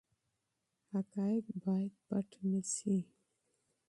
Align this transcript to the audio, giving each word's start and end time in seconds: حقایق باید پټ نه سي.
حقایق 0.91 1.45
باید 1.65 1.93
پټ 2.07 2.29
نه 2.49 2.61
سي. 2.75 2.97